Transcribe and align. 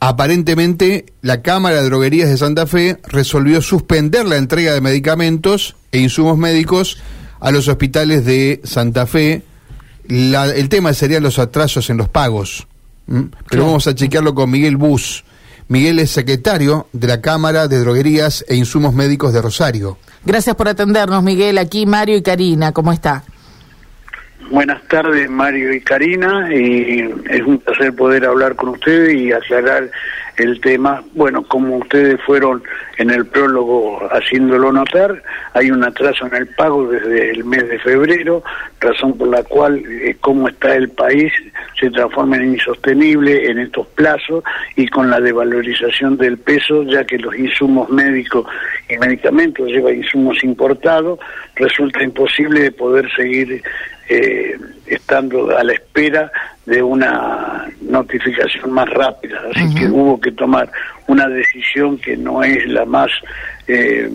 aparentemente 0.00 1.06
la 1.22 1.40
Cámara 1.40 1.76
de 1.76 1.84
Droguerías 1.88 2.28
de 2.28 2.36
Santa 2.36 2.66
Fe 2.66 2.98
resolvió 3.04 3.62
suspender 3.62 4.26
la 4.26 4.36
entrega 4.36 4.74
de 4.74 4.82
medicamentos 4.82 5.76
e 5.92 5.98
insumos 5.98 6.36
médicos 6.36 6.98
a 7.40 7.50
los 7.50 7.68
hospitales 7.68 8.26
de 8.26 8.60
Santa 8.64 9.06
Fe. 9.06 9.44
el 10.10 10.68
tema 10.68 10.92
serían 10.92 11.22
los 11.22 11.38
atrasos 11.38 11.88
en 11.88 11.96
los 11.96 12.10
pagos. 12.10 12.66
Pero 13.48 13.64
vamos 13.64 13.86
a 13.86 13.94
chequearlo 13.94 14.34
con 14.34 14.50
Miguel 14.50 14.76
Bus. 14.76 15.24
Miguel 15.68 16.00
es 16.00 16.10
secretario 16.10 16.88
de 16.92 17.06
la 17.06 17.22
Cámara 17.22 17.66
de 17.66 17.78
Droguerías 17.78 18.44
e 18.46 18.56
Insumos 18.56 18.92
Médicos 18.92 19.32
de 19.32 19.40
Rosario. 19.40 19.96
Gracias 20.26 20.54
por 20.54 20.68
atendernos, 20.68 21.22
Miguel. 21.22 21.56
Aquí 21.56 21.86
Mario 21.86 22.18
y 22.18 22.22
Karina, 22.22 22.72
¿cómo 22.72 22.92
está? 22.92 23.24
Buenas 24.50 24.82
tardes, 24.88 25.28
Mario 25.28 25.74
y 25.74 25.80
Karina, 25.82 26.48
y 26.50 27.00
es 27.28 27.42
un 27.42 27.58
placer 27.58 27.94
poder 27.94 28.24
hablar 28.24 28.56
con 28.56 28.70
ustedes 28.70 29.12
y 29.12 29.30
aclarar 29.30 29.90
el 30.38 30.58
tema. 30.62 31.02
Bueno, 31.12 31.42
como 31.42 31.76
ustedes 31.76 32.18
fueron 32.22 32.62
en 32.96 33.10
el 33.10 33.26
prólogo 33.26 34.08
haciéndolo 34.10 34.72
notar, 34.72 35.22
hay 35.52 35.70
un 35.70 35.84
atraso 35.84 36.26
en 36.28 36.34
el 36.34 36.46
pago 36.46 36.88
desde 36.88 37.32
el 37.32 37.44
mes 37.44 37.68
de 37.68 37.78
febrero, 37.78 38.42
razón 38.80 39.18
por 39.18 39.28
la 39.28 39.42
cual, 39.42 39.82
eh, 39.86 40.16
como 40.18 40.48
está 40.48 40.74
el 40.76 40.88
país, 40.88 41.30
se 41.78 41.90
transforma 41.90 42.36
en 42.36 42.54
insostenible 42.54 43.50
en 43.50 43.58
estos 43.58 43.86
plazos 43.88 44.44
y 44.76 44.88
con 44.88 45.10
la 45.10 45.20
devalorización 45.20 46.16
del 46.16 46.38
peso, 46.38 46.84
ya 46.84 47.04
que 47.04 47.18
los 47.18 47.36
insumos 47.36 47.90
médicos 47.90 48.46
y 48.88 48.96
medicamentos 48.96 49.68
llevan 49.68 49.96
insumos 49.96 50.42
importados, 50.42 51.18
resulta 51.56 52.02
imposible 52.02 52.62
de 52.62 52.72
poder 52.72 53.10
seguir 53.14 53.62
eh, 54.08 54.56
estando 54.86 55.56
a 55.56 55.62
la 55.62 55.72
espera 55.72 56.30
de 56.66 56.82
una 56.82 57.68
notificación 57.82 58.72
más 58.72 58.88
rápida. 58.90 59.40
Así 59.54 59.74
que 59.74 59.86
hubo 59.86 60.20
que 60.20 60.32
tomar 60.32 60.70
una 61.06 61.28
decisión 61.28 61.98
que 61.98 62.16
no 62.16 62.42
es 62.42 62.66
la 62.66 62.84
más 62.84 63.10
eh, 63.66 64.10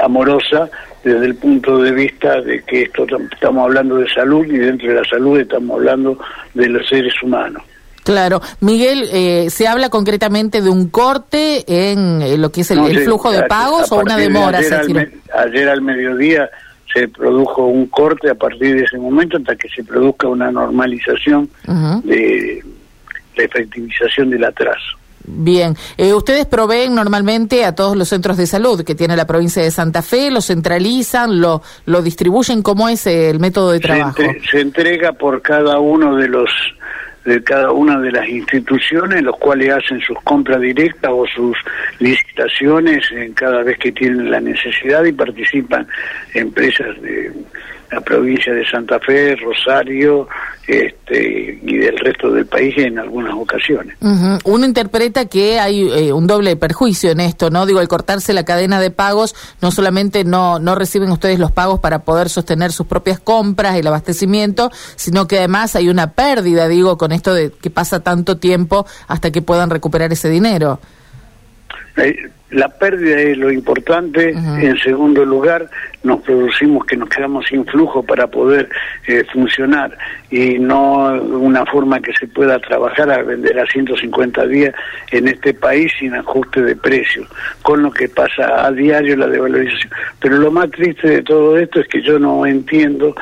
amorosa 0.00 0.68
desde 1.02 1.26
el 1.26 1.34
punto 1.36 1.78
de 1.78 1.92
vista 1.92 2.40
de 2.40 2.62
que 2.62 2.82
esto 2.82 3.06
estamos 3.32 3.64
hablando 3.64 3.96
de 3.96 4.08
salud 4.08 4.46
y 4.46 4.58
dentro 4.58 4.88
de 4.88 4.94
la 4.94 5.04
salud 5.04 5.38
estamos 5.38 5.76
hablando 5.76 6.18
de 6.54 6.68
los 6.68 6.88
seres 6.88 7.14
humanos. 7.22 7.62
Claro, 8.04 8.42
Miguel, 8.60 9.08
eh, 9.12 9.48
¿se 9.48 9.66
habla 9.66 9.88
concretamente 9.88 10.60
de 10.60 10.68
un 10.68 10.88
corte 10.88 11.64
en 11.66 12.20
eh, 12.20 12.36
lo 12.36 12.52
que 12.52 12.60
es 12.60 12.70
el, 12.70 12.98
flujo 13.00 13.32
de 13.32 13.44
pagos 13.44 13.90
o 13.92 13.96
una 13.96 14.18
demora? 14.18 14.58
ayer 14.58 15.68
al 15.68 15.80
mediodía 15.80 16.50
se 16.94 17.08
produjo 17.08 17.66
un 17.66 17.86
corte 17.86 18.30
a 18.30 18.34
partir 18.34 18.76
de 18.76 18.84
ese 18.84 18.98
momento 18.98 19.36
hasta 19.36 19.56
que 19.56 19.68
se 19.68 19.82
produzca 19.82 20.28
una 20.28 20.50
normalización 20.50 21.50
de 22.04 22.62
la 23.36 23.44
efectivización 23.44 24.30
del 24.30 24.44
atraso. 24.44 24.98
Bien, 25.26 25.74
eh, 25.96 26.12
ustedes 26.12 26.44
proveen 26.44 26.94
normalmente 26.94 27.64
a 27.64 27.74
todos 27.74 27.96
los 27.96 28.08
centros 28.08 28.36
de 28.36 28.46
salud 28.46 28.84
que 28.84 28.94
tiene 28.94 29.16
la 29.16 29.26
provincia 29.26 29.62
de 29.62 29.70
Santa 29.70 30.02
Fe, 30.02 30.30
lo 30.30 30.42
centralizan, 30.42 31.40
lo, 31.40 31.62
lo 31.86 32.02
distribuyen, 32.02 32.62
¿cómo 32.62 32.90
es 32.90 33.06
el 33.06 33.40
método 33.40 33.72
de 33.72 33.80
trabajo? 33.80 34.22
se 34.50 34.60
entrega 34.60 35.12
por 35.12 35.40
cada 35.40 35.78
uno 35.78 36.16
de 36.16 36.28
los 36.28 36.50
de 37.24 37.42
cada 37.42 37.72
una 37.72 37.98
de 38.00 38.12
las 38.12 38.28
instituciones, 38.28 39.22
los 39.22 39.36
cuales 39.38 39.70
hacen 39.70 40.00
sus 40.00 40.20
compras 40.22 40.60
directas 40.60 41.10
o 41.12 41.26
sus 41.26 41.56
licitaciones 41.98 43.10
en 43.12 43.32
cada 43.32 43.62
vez 43.62 43.78
que 43.78 43.92
tienen 43.92 44.30
la 44.30 44.40
necesidad 44.40 45.04
y 45.04 45.12
participan 45.12 45.86
empresas 46.34 47.00
de 47.00 47.32
la 47.94 48.00
provincia 48.00 48.52
de 48.52 48.66
Santa 48.66 48.98
Fe, 48.98 49.36
Rosario 49.36 50.26
este, 50.66 51.60
y 51.62 51.76
del 51.76 51.96
resto 51.98 52.30
del 52.30 52.46
país 52.46 52.74
en 52.78 52.98
algunas 52.98 53.34
ocasiones. 53.34 53.96
Uno 54.44 54.66
interpreta 54.66 55.26
que 55.26 55.60
hay 55.60 55.88
eh, 55.92 56.12
un 56.12 56.26
doble 56.26 56.56
perjuicio 56.56 57.10
en 57.12 57.20
esto, 57.20 57.50
¿no? 57.50 57.66
Digo, 57.66 57.78
al 57.78 57.88
cortarse 57.88 58.32
la 58.32 58.44
cadena 58.44 58.80
de 58.80 58.90
pagos, 58.90 59.36
no 59.62 59.70
solamente 59.70 60.24
no, 60.24 60.58
no 60.58 60.74
reciben 60.74 61.10
ustedes 61.10 61.38
los 61.38 61.52
pagos 61.52 61.78
para 61.78 62.00
poder 62.00 62.28
sostener 62.28 62.72
sus 62.72 62.86
propias 62.86 63.20
compras, 63.20 63.76
y 63.76 63.80
el 63.80 63.86
abastecimiento, 63.86 64.70
sino 64.96 65.28
que 65.28 65.38
además 65.38 65.76
hay 65.76 65.88
una 65.88 66.12
pérdida, 66.12 66.66
digo, 66.66 66.98
con 66.98 67.12
esto 67.12 67.32
de 67.32 67.52
que 67.52 67.70
pasa 67.70 68.00
tanto 68.00 68.38
tiempo 68.38 68.86
hasta 69.06 69.30
que 69.30 69.40
puedan 69.40 69.70
recuperar 69.70 70.12
ese 70.12 70.28
dinero. 70.28 70.80
Eh, 71.96 72.16
la 72.54 72.68
pérdida 72.68 73.20
es 73.20 73.36
lo 73.36 73.50
importante. 73.50 74.30
En 74.30 74.78
segundo 74.78 75.24
lugar, 75.24 75.68
nos 76.02 76.20
producimos 76.22 76.86
que 76.86 76.96
nos 76.96 77.08
quedamos 77.08 77.46
sin 77.46 77.64
flujo 77.66 78.02
para 78.02 78.26
poder 78.26 78.68
eh, 79.08 79.24
funcionar 79.32 79.96
y 80.30 80.58
no 80.58 81.12
una 81.14 81.66
forma 81.66 82.00
que 82.00 82.12
se 82.12 82.26
pueda 82.28 82.58
trabajar 82.60 83.10
a 83.10 83.22
vender 83.22 83.58
a 83.58 83.66
150 83.66 84.46
días 84.46 84.74
en 85.10 85.28
este 85.28 85.52
país 85.54 85.92
sin 85.98 86.14
ajuste 86.14 86.62
de 86.62 86.76
precios, 86.76 87.26
con 87.62 87.82
lo 87.82 87.90
que 87.90 88.08
pasa 88.08 88.64
a 88.64 88.70
diario 88.70 89.16
la 89.16 89.26
devalorización. 89.26 89.92
Pero 90.20 90.38
lo 90.38 90.50
más 90.50 90.70
triste 90.70 91.08
de 91.08 91.22
todo 91.22 91.58
esto 91.58 91.80
es 91.80 91.88
que 91.88 92.02
yo 92.02 92.18
no 92.18 92.46
entiendo 92.46 93.14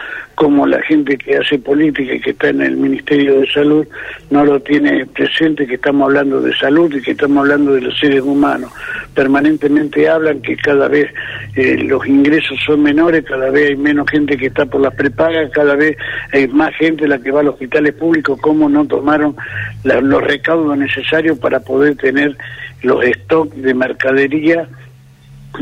cómo 0.43 0.67
la 0.67 0.83
gente 0.83 1.17
que 1.17 1.37
hace 1.37 1.57
política 1.57 2.15
y 2.15 2.21
que 2.21 2.31
está 2.31 2.49
en 2.49 2.63
el 2.63 2.77
Ministerio 2.77 3.39
de 3.39 3.47
Salud 3.47 3.87
no 4.31 4.45
lo 4.45 4.59
tiene 4.59 5.07
presente, 5.07 5.69
que 5.69 5.77
estamos 5.77 6.07
hablando 6.07 6.41
de 6.41 6.53
salud 6.57 6.93
y 6.93 7.01
que 7.01 7.13
estamos 7.13 7.43
hablando 7.43 7.75
de 7.75 7.83
los 7.83 7.97
seres 7.97 8.23
humanos. 8.23 8.73
Permanentemente 9.15 10.09
hablan 10.09 10.43
que 10.43 10.57
cada 10.57 10.89
vez 10.89 11.07
eh, 11.55 11.85
los 11.85 12.05
ingresos 12.09 12.59
son 12.67 12.83
menores, 12.83 13.25
cada 13.25 13.51
vez 13.51 13.69
hay 13.69 13.77
menos 13.77 14.11
gente 14.11 14.37
que 14.37 14.47
está 14.47 14.67
por 14.67 14.81
las 14.81 14.93
prepagas, 14.97 15.49
cada 15.53 15.77
vez 15.77 15.97
hay 16.33 16.49
más 16.49 16.75
gente 16.75 17.07
la 17.07 17.21
que 17.21 17.31
va 17.31 17.39
a 17.39 17.45
los 17.45 17.55
hospitales 17.55 17.95
públicos, 17.95 18.37
cómo 18.41 18.69
no 18.69 18.85
tomaron 18.85 19.37
los 19.85 20.25
recaudos 20.25 20.77
necesarios 20.77 21.39
para 21.39 21.61
poder 21.61 21.95
tener 21.95 22.37
los 22.83 23.05
stocks 23.05 23.63
de 23.63 23.75
mercadería 23.75 24.69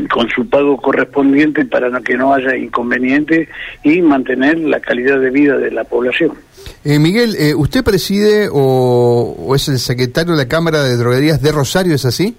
con 0.09 0.29
su 0.29 0.47
pago 0.47 0.77
correspondiente 0.77 1.65
para 1.65 1.99
que 2.01 2.15
no 2.15 2.33
haya 2.33 2.55
inconvenientes 2.55 3.49
y 3.83 4.01
mantener 4.01 4.57
la 4.59 4.79
calidad 4.79 5.19
de 5.19 5.29
vida 5.29 5.57
de 5.57 5.71
la 5.71 5.83
población. 5.83 6.31
Eh, 6.83 6.99
Miguel, 6.99 7.35
eh, 7.37 7.53
¿usted 7.53 7.83
preside 7.83 8.47
o, 8.51 9.53
es 9.55 9.67
el 9.67 9.79
secretario 9.79 10.33
de 10.33 10.37
la 10.37 10.47
Cámara 10.47 10.83
de 10.83 10.97
Droguerías 10.97 11.41
de 11.41 11.51
Rosario, 11.51 11.93
es 11.93 12.05
así? 12.05 12.35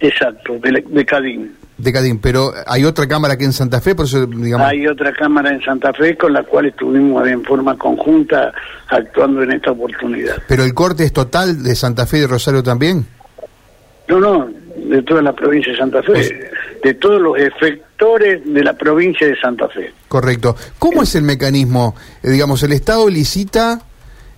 Exacto, 0.00 0.58
de, 0.62 0.84
de 0.86 1.04
Cadín. 1.04 1.52
De 1.76 1.92
Cadín, 1.92 2.18
pero 2.18 2.52
hay 2.66 2.84
otra 2.84 3.06
cámara 3.06 3.34
aquí 3.34 3.44
en 3.44 3.52
Santa 3.52 3.80
Fe, 3.80 3.94
por 3.94 4.04
eso 4.04 4.26
digamos... 4.26 4.66
Hay 4.66 4.86
otra 4.86 5.12
cámara 5.12 5.50
en 5.50 5.62
Santa 5.62 5.92
Fe 5.94 6.16
con 6.16 6.32
la 6.32 6.42
cual 6.42 6.66
estuvimos 6.66 7.26
en 7.26 7.42
forma 7.42 7.76
conjunta 7.76 8.52
actuando 8.88 9.42
en 9.42 9.52
esta 9.52 9.70
oportunidad. 9.70 10.36
¿Pero 10.46 10.64
el 10.64 10.74
corte 10.74 11.04
es 11.04 11.12
total 11.12 11.62
de 11.62 11.74
Santa 11.74 12.06
Fe 12.06 12.18
y 12.18 12.20
de 12.20 12.26
Rosario 12.26 12.62
también? 12.62 13.06
No, 14.08 14.18
no, 14.18 14.50
de 14.76 15.02
toda 15.02 15.22
la 15.22 15.32
provincia 15.32 15.72
de 15.72 15.78
Santa 15.78 16.02
Fe, 16.02 16.49
de 16.82 16.94
todos 16.94 17.20
los 17.20 17.38
efectores 17.38 18.42
de 18.44 18.64
la 18.64 18.72
provincia 18.74 19.26
de 19.26 19.38
Santa 19.40 19.68
Fe. 19.68 19.92
Correcto. 20.08 20.56
¿Cómo 20.78 21.02
es 21.02 21.14
el 21.14 21.22
mecanismo? 21.22 21.94
Eh, 22.22 22.30
digamos, 22.30 22.62
el 22.62 22.72
Estado 22.72 23.08
licita 23.08 23.82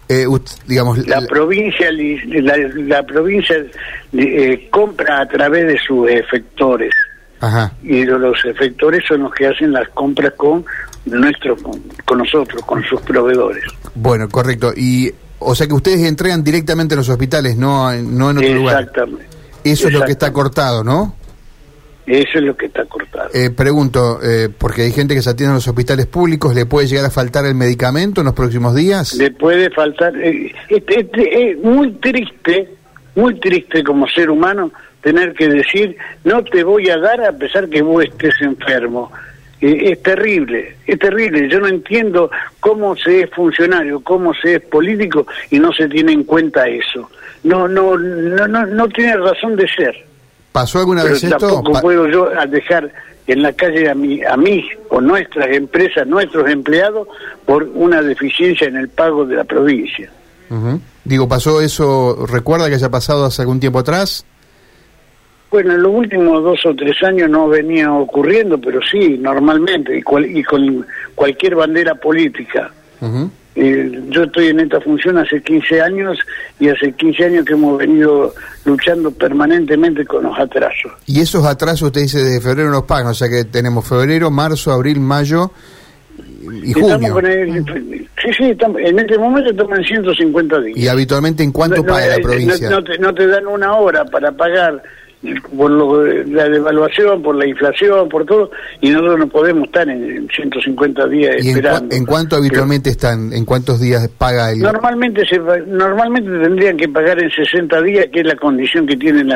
eh, 0.09 0.27
digamos 0.67 1.07
la, 1.07 1.21
provincia 1.23 1.89
la, 1.93 3.03
provincia 3.05 3.57
eh, 4.13 4.69
compra 4.71 5.23
a 5.23 5.29
través 5.29 5.67
de 5.67 5.79
sus 5.79 6.11
efectores 6.11 6.93
Ajá. 7.41 7.73
y 7.83 8.05
los 8.05 8.45
efectores 8.45 9.03
son 9.07 9.23
los 9.23 9.33
que 9.33 9.47
hacen 9.47 9.73
las 9.73 9.89
compras 9.91 10.33
con 10.37 10.65
nuestro 11.07 11.57
con, 11.57 12.19
nosotros 12.19 12.63
con 12.67 12.83
sus 12.85 13.01
proveedores 13.03 13.65
bueno 13.95 14.29
correcto 14.29 14.73
y 14.77 15.11
o 15.39 15.55
sea 15.55 15.67
que 15.67 15.75
ustedes 15.75 16.01
entregan 16.03 16.45
directamente 16.45 16.95
a 16.95 16.99
los 16.99 17.09
hospitales 17.09 17.57
no 17.57 17.93
no 17.93 18.31
en 18.33 18.39
otro 18.39 18.55
lugar 18.55 18.81
exactamente 18.81 19.27
eso 19.65 19.87
es 19.89 19.95
lo 19.95 20.05
que 20.05 20.13
está 20.13 20.33
cortado 20.33 20.85
no 20.85 21.15
eso 22.07 22.39
es 22.39 22.45
lo 22.45 22.57
que 22.57 22.67
está 22.67 22.85
cortado. 22.87 23.31
Eh, 23.33 23.51
pregunto, 23.51 24.19
eh, 24.23 24.49
porque 24.57 24.83
hay 24.83 24.93
gente 24.93 25.15
que 25.15 25.23
se 25.23 25.31
atiende 25.31 25.51
en 25.51 25.57
los 25.57 25.69
hospitales 25.69 26.07
públicos, 26.07 26.55
¿le 26.55 26.67
puede 26.67 26.89
llegar 26.89 27.05
a 27.05 27.11
faltar 27.11 27.47
el 27.47 27.55
medicamento 27.55 28.21
en 28.21 28.27
los 28.27 28.35
próximos 28.35 28.75
días? 28.75 29.15
Le 29.15 29.31
puede 29.31 29.71
faltar. 29.71 30.17
Eh, 30.17 30.53
es 30.69 31.59
muy 31.59 31.93
triste, 31.93 32.69
muy 33.15 33.39
triste 33.39 33.85
como 33.85 34.09
ser 34.09 34.31
humano 34.31 34.73
tener 35.01 35.33
que 35.35 35.49
decir, 35.49 35.97
no 36.25 36.45
te 36.45 36.63
voy 36.63 36.89
a 36.89 36.99
dar 36.99 37.21
a 37.25 37.33
pesar 37.33 37.69
que 37.69 37.83
vos 37.83 38.05
estés 38.05 38.35
enfermo. 38.41 39.11
es 39.61 40.03
terrible, 40.03 40.77
es 40.87 40.99
terrible. 40.99 41.49
Yo 41.49 41.61
no 41.61 41.69
entiendo 41.69 42.31
cómo 42.61 42.97
se 42.97 43.23
es 43.23 43.31
funcionario, 43.31 44.01
cómo 44.01 44.35
se 44.35 44.57
es 44.57 44.63
político 44.63 45.27
y 45.51 45.59
no 45.59 45.73
se 45.73 45.89
tiene 45.89 46.13
en 46.13 46.25
cuenta 46.25 46.67
eso. 46.69 47.11
No, 47.45 47.67
no, 47.67 47.97
no, 47.97 48.47
no, 48.47 48.67
no 48.67 48.89
tiene 48.89 49.17
razón 49.17 49.57
de 49.57 49.69
ser. 49.69 50.12
¿Pasó 50.53 50.79
alguna 50.79 51.03
vez 51.03 51.25
esto? 51.25 51.39
Tampoco 51.39 51.81
puedo 51.81 52.09
yo 52.09 52.29
dejar 52.49 52.93
en 53.27 53.43
la 53.43 53.53
calle 53.53 53.89
a 53.89 53.95
mí, 53.95 54.23
a 54.23 54.37
mí 54.37 54.65
o 54.91 55.01
nuestras 55.01 55.49
empresas, 55.49 56.07
nuestros 56.07 56.49
empleados, 56.51 57.09
por 57.47 57.65
una 57.75 58.03
deficiencia 58.03 58.69
en 58.69 58.77
el 58.77 58.89
pago 58.89 59.25
de 59.25 59.37
la 59.37 59.45
provincia. 59.45 60.11
Digo, 61.05 61.27
¿pasó 61.27 61.63
eso? 61.63 62.27
¿Recuerda 62.27 62.69
que 62.69 62.75
haya 62.75 62.91
pasado 62.91 63.25
hace 63.25 63.41
algún 63.43 63.59
tiempo 63.59 63.79
atrás? 63.79 64.27
Bueno, 65.51 65.75
en 65.75 65.83
los 65.83 65.93
últimos 65.93 66.43
dos 66.43 66.65
o 66.67 66.75
tres 66.75 67.03
años 67.03 67.29
no 67.31 67.49
venía 67.49 67.93
ocurriendo, 67.93 68.59
pero 68.59 68.81
sí, 68.83 69.19
normalmente, 69.19 69.97
y, 69.97 70.39
y 70.39 70.43
con 70.43 70.87
cualquier 71.15 71.57
bandera 71.57 71.95
política. 71.95 72.71
Eh, 73.55 74.01
yo 74.09 74.23
estoy 74.23 74.49
en 74.49 74.61
esta 74.61 74.81
función 74.81 75.19
hace 75.19 75.43
15 75.43 75.83
años 75.83 76.19
y 76.59 76.69
hace 76.69 76.93
15 76.93 77.25
años 77.25 77.45
que 77.45 77.53
hemos 77.53 77.77
venido 77.79 78.35
luchando 78.65 79.11
permanentemente 79.11 80.07
con 80.07 80.25
los 80.25 80.39
atrasos. 80.39 80.93
Y 81.07 81.21
esos 81.21 81.45
atrasos, 81.45 81.83
usted 81.83 82.03
dice, 82.03 82.19
desde 82.19 82.41
febrero 82.41 82.71
nos 82.71 82.85
pagan, 82.85 83.09
o 83.09 83.15
sea 83.15 83.29
que 83.29 83.45
tenemos 83.45 83.87
febrero, 83.87 84.31
marzo, 84.31 84.73
abril, 84.73 85.01
mayo 85.01 85.51
y 86.63 86.73
junio. 86.73 87.21
sí, 88.23 88.31
sí, 88.37 88.57
en 88.79 88.99
este 88.99 89.19
momento 89.19 89.51
estamos 89.51 89.79
en 89.79 89.85
150 89.85 90.61
días. 90.61 90.79
¿Y 90.79 90.89
habitualmente 90.89 91.43
en 91.43 91.53
cuánto 91.53 91.85
paga 91.85 92.07
la 92.07 92.17
eh, 92.17 92.23
provincia? 92.23 92.71
No, 92.71 92.83
te, 92.83 92.99
no 92.99 93.15
te 93.15 93.27
dan 93.27 93.47
una 93.47 93.75
hora 93.75 94.05
para 94.07 94.33
pagar 94.33 94.83
por 95.57 95.71
la 96.29 96.49
devaluación, 96.49 97.23
por 97.23 97.37
la 97.37 97.47
inflación, 97.47 98.09
por 98.09 98.25
todo, 98.25 98.51
y 98.81 98.91
nosotros 98.91 99.19
no 99.21 99.27
podemos 99.29 99.65
estar 99.65 99.89
en 99.89 100.29
150 100.29 101.09
días 101.09 101.37
esperando. 101.37 101.95
En, 101.95 102.05
cuánto 102.05 102.37
habitualmente 102.37 102.91
están? 102.91 103.33
¿En 103.33 103.45
cuántos 103.45 103.81
días 103.81 104.09
paga 104.09 104.51
el...? 104.51 104.61
Normalmente 104.61 105.25
se, 105.27 105.39
normalmente 105.39 106.31
tendrían 106.31 106.77
que 106.77 106.89
pagar 106.89 107.23
en 107.23 107.31
60 107.31 107.83
días, 107.83 108.07
que 108.13 108.21
es 108.21 108.27
la 108.27 108.37
condición 108.37 108.87
que 108.87 108.97
tienen 108.97 109.33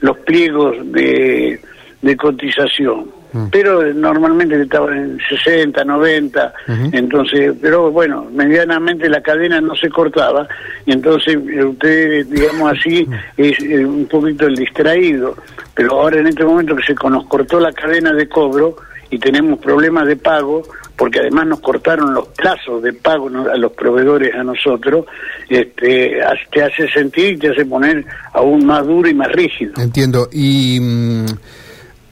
los 0.00 0.18
pliegos 0.18 0.76
de, 0.92 1.60
de 2.02 2.16
cotización. 2.16 3.17
Mm. 3.32 3.46
pero 3.50 3.92
normalmente 3.92 4.60
estaban 4.60 4.96
en 4.96 5.18
60, 5.28 5.84
90, 5.84 6.54
entonces, 6.92 7.52
pero 7.60 7.90
bueno, 7.90 8.26
medianamente 8.32 9.08
la 9.08 9.20
cadena 9.20 9.60
no 9.60 9.74
se 9.74 9.90
cortaba, 9.90 10.48
y 10.86 10.92
entonces 10.92 11.36
eh, 11.36 11.64
usted, 11.64 12.26
digamos 12.26 12.72
así, 12.72 13.04
mm. 13.04 13.14
es 13.36 13.60
eh, 13.60 13.84
un 13.84 14.06
poquito 14.06 14.46
el 14.46 14.56
distraído, 14.56 15.36
pero 15.74 16.00
ahora 16.00 16.20
en 16.20 16.28
este 16.28 16.44
momento 16.44 16.74
que 16.74 16.82
se 16.82 16.94
nos 16.94 17.26
cortó 17.26 17.60
la 17.60 17.72
cadena 17.72 18.12
de 18.12 18.28
cobro 18.28 18.76
y 19.10 19.18
tenemos 19.18 19.58
problemas 19.58 20.06
de 20.06 20.16
pago, 20.16 20.62
porque 20.96 21.20
además 21.20 21.46
nos 21.46 21.60
cortaron 21.60 22.14
los 22.14 22.28
plazos 22.28 22.82
de 22.82 22.92
pago 22.92 23.28
a 23.28 23.56
los 23.56 23.72
proveedores 23.72 24.34
a 24.34 24.42
nosotros, 24.42 25.06
este, 25.48 26.18
te 26.50 26.62
hace 26.62 26.88
sentir 26.88 27.34
y 27.34 27.38
te 27.38 27.50
hace 27.50 27.64
poner 27.64 28.04
aún 28.32 28.66
más 28.66 28.86
duro 28.86 29.08
y 29.08 29.14
más 29.14 29.30
rígido. 29.32 29.74
Entiendo. 29.76 30.28
Y. 30.32 30.80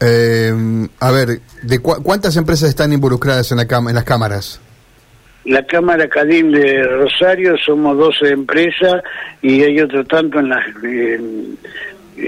Eh, 0.00 0.52
a 1.00 1.10
ver, 1.10 1.40
¿de 1.62 1.78
cuántas 1.78 2.36
empresas 2.36 2.68
están 2.68 2.92
involucradas 2.92 3.50
en, 3.52 3.58
la 3.58 3.62
en 3.64 3.94
las 3.94 4.04
cámaras? 4.04 4.60
La 5.46 5.64
Cámara 5.64 6.08
Cadín 6.08 6.50
de 6.50 6.82
Rosario 6.82 7.56
somos 7.56 7.96
12 7.96 8.30
empresas 8.30 9.02
y 9.40 9.62
hay 9.62 9.80
otro 9.80 10.04
tanto 10.04 10.40
en 10.40 10.48
la, 10.48 10.60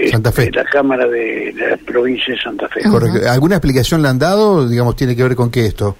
Santa 0.09 0.31
Fe. 0.31 0.49
la 0.51 0.63
Cámara 0.63 1.05
de 1.05 1.53
la 1.57 1.77
provincia 1.85 2.33
de 2.33 2.39
Santa 2.39 2.69
Fe. 2.69 2.81
¿Alguna 3.27 3.55
explicación 3.55 4.01
le 4.01 4.07
han 4.07 4.19
dado? 4.19 4.67
Digamos, 4.69 4.95
¿tiene 4.95 5.17
que 5.17 5.23
ver 5.23 5.35
con 5.35 5.51
qué 5.51 5.65
esto? 5.65 5.97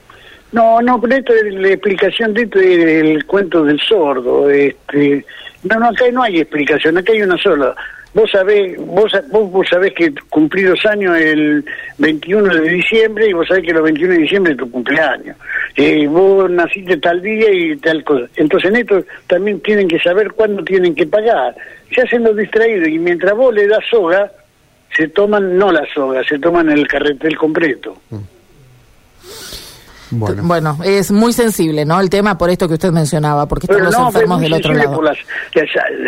No, 0.54 0.82
no, 0.82 1.00
pero 1.00 1.16
esto 1.16 1.34
es 1.34 1.54
la 1.54 1.70
explicación 1.70 2.34
de 2.34 2.44
esto 2.44 2.60
es 2.60 3.04
el 3.04 3.26
cuento 3.26 3.64
del 3.66 3.80
sordo. 3.82 4.50
Este, 4.50 5.26
no, 5.64 5.80
no, 5.80 5.90
acá 5.90 6.06
no 6.12 6.24
hay 6.24 6.40
explicación, 6.40 6.98
acá 6.98 7.12
hay 7.12 7.22
una 7.22 7.38
sola. 7.38 7.76
Vos 8.14 8.32
sabés, 8.32 8.76
vos, 8.78 9.12
vos, 9.30 9.68
sabés 9.70 9.94
que 9.94 10.12
cumplí 10.30 10.64
dos 10.64 10.84
años 10.86 11.16
el 11.16 11.64
21 12.00 12.56
de 12.56 12.70
diciembre 12.70 13.28
y 13.30 13.34
vos 13.34 13.48
sabés 13.48 13.64
que 13.64 13.72
el 13.72 13.82
21 13.82 14.14
de 14.14 14.20
diciembre 14.20 14.54
es 14.54 14.58
tu 14.58 14.72
cumpleaños. 14.72 15.38
Eh, 15.76 16.08
vos 16.08 16.50
naciste 16.50 16.98
tal 16.98 17.22
día 17.22 17.52
y 17.52 17.78
tal 17.78 18.04
cosa. 18.04 18.26
Entonces 18.36 18.72
en 18.72 18.78
esto 18.78 19.04
también 19.28 19.60
tienen 19.60 19.88
que 19.88 20.00
saber 20.00 20.32
cuándo 20.32 20.64
tienen 20.64 20.96
que 20.96 21.06
pagar. 21.06 21.56
Se 21.94 22.02
hacen 22.02 22.24
los 22.24 22.36
distraídos 22.36 22.88
y 22.88 22.98
mientras 22.98 23.36
vos 23.36 23.54
le 23.54 23.68
das 23.68 23.86
soga, 23.90 24.32
se 24.96 25.08
toman 25.10 25.58
no 25.58 25.72
la 25.72 25.86
soga, 25.94 26.24
se 26.24 26.40
toman 26.40 26.70
el 26.72 26.88
carretel 26.88 27.38
completo. 27.38 27.96
Mm. 28.10 28.18
Bueno. 30.12 30.78
es 30.84 31.12
muy 31.12 31.34
sensible, 31.34 31.86
¿no? 31.86 32.00
El 32.00 32.10
tema 32.10 32.38
por 32.38 32.50
esto 32.50 32.68
que 32.68 32.76
usted 32.76 32.92
mencionaba, 32.92 33.48
porque 33.48 33.66
están 33.66 33.84
los 33.84 33.96
enfermos 33.96 34.42
del 34.42 34.54
otro 34.54 34.74
lado. 34.74 35.02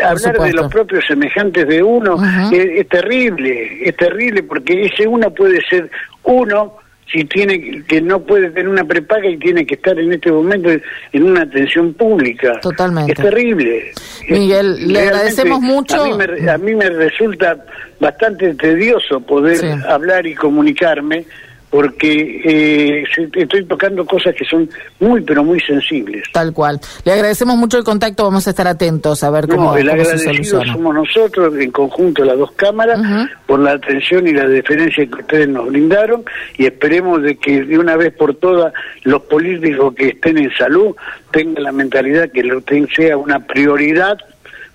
hablar 0.03 0.39
de 0.39 0.53
los 0.53 0.71
propios 0.71 1.05
semejantes 1.05 1.67
de 1.67 1.83
uno 1.83 2.17
es, 2.51 2.87
terrible, 2.87 3.87
es 3.87 3.95
terrible, 3.95 4.43
porque 4.43 4.85
ese 4.85 5.07
uno 5.07 5.31
puede 5.33 5.61
ser 5.69 5.89
uno 6.23 6.77
si 7.11 7.25
tiene 7.25 7.83
que 7.83 8.01
no 8.01 8.21
puede 8.21 8.49
tener 8.51 8.69
una 8.69 8.85
prepaga 8.85 9.27
y 9.27 9.37
tiene 9.37 9.65
que 9.65 9.75
estar 9.75 9.99
en 9.99 10.13
este 10.13 10.31
momento 10.31 10.69
en 10.69 11.23
una 11.23 11.41
atención 11.41 11.93
pública. 11.93 12.59
Totalmente. 12.61 13.11
Es 13.11 13.17
terrible. 13.17 13.91
Miguel, 14.29 14.87
le 14.87 14.99
agradecemos 15.01 15.59
mucho. 15.59 16.03
A 16.03 16.57
mí, 16.57 16.73
me, 16.73 16.89
resulta 16.89 17.57
bastante 17.99 18.53
tedioso 18.55 19.19
poder 19.19 19.59
hablar 19.89 20.25
y 20.25 20.35
comunicarme 20.35 21.25
porque 21.71 22.41
eh, 22.43 23.03
estoy 23.33 23.65
tocando 23.65 24.05
cosas 24.05 24.35
que 24.35 24.43
son 24.43 24.69
muy, 24.99 25.21
pero 25.21 25.41
muy 25.41 25.59
sensibles. 25.61 26.23
Tal 26.33 26.53
cual. 26.53 26.81
Le 27.05 27.13
agradecemos 27.13 27.55
mucho 27.55 27.77
el 27.77 27.85
contacto, 27.85 28.25
vamos 28.25 28.45
a 28.45 28.49
estar 28.49 28.67
atentos 28.67 29.23
a 29.23 29.29
ver 29.29 29.47
cómo, 29.47 29.71
no, 29.71 29.77
el 29.77 29.89
agradecido 29.89 30.63
somos 30.65 30.93
nosotros, 30.93 31.55
en 31.57 31.71
conjunto 31.71 32.25
las 32.25 32.37
dos 32.37 32.51
cámaras, 32.51 32.99
por 33.45 33.61
la 33.61 33.71
atención 33.71 34.27
y 34.27 34.33
la 34.33 34.47
deferencia 34.47 35.07
que 35.07 35.21
ustedes 35.21 35.47
nos 35.47 35.67
brindaron 35.67 36.25
y 36.57 36.65
esperemos 36.65 37.23
de 37.23 37.37
que 37.37 37.63
de 37.63 37.79
una 37.79 37.95
vez 37.95 38.13
por 38.13 38.35
todas 38.35 38.73
los 39.03 39.21
políticos 39.23 39.95
que 39.95 40.09
estén 40.09 40.37
en 40.39 40.53
salud 40.57 40.93
tengan 41.31 41.63
la 41.63 41.71
mentalidad 41.71 42.29
que 42.31 42.43
lo 42.43 42.61
sea 42.95 43.15
una 43.15 43.39
prioridad 43.39 44.17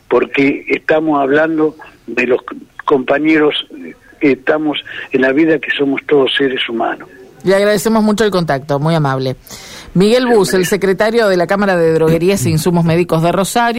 porque 0.08 0.64
estamos 0.69 1.20
hablando 1.20 1.76
de 2.06 2.26
los 2.26 2.40
compañeros 2.84 3.66
estamos 4.21 4.79
en 5.13 5.23
la 5.23 5.33
vida 5.33 5.59
que 5.59 5.71
somos 5.71 6.01
todos 6.07 6.35
seres 6.37 6.69
humanos. 6.69 7.09
Le 7.45 7.55
agradecemos 7.55 8.03
mucho 8.03 8.25
el 8.25 8.31
contacto, 8.31 8.79
muy 8.79 8.95
amable. 8.95 9.37
Miguel 9.95 10.27
Bus, 10.27 10.53
el 10.53 10.67
secretario 10.67 11.29
de 11.29 11.37
la 11.37 11.47
Cámara 11.47 11.77
de 11.77 11.93
Droguerías 11.93 12.45
e 12.45 12.51
Insumos 12.51 12.85
Médicos 12.85 13.23
de 13.23 13.33
Rosario. 13.33 13.75